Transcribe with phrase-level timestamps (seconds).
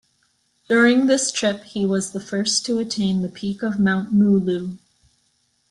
[0.67, 4.79] During this trip he was the first to attain the peak of Mount Mulu.